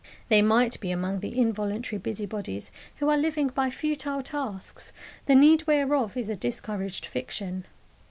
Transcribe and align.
They 0.29 0.41
might 0.41 0.79
be 0.79 0.89
among 0.89 1.19
the 1.19 1.39
involuntary 1.39 1.99
busybodies 1.99 2.71
who 2.95 3.07
are 3.09 3.17
living 3.19 3.49
by 3.49 3.69
futile 3.69 4.23
tasks 4.23 4.93
the 5.27 5.35
need 5.35 5.67
whereof 5.67 6.17
is 6.17 6.27
a 6.31 6.35
discouraged 6.35 7.05
fiction. 7.05 7.67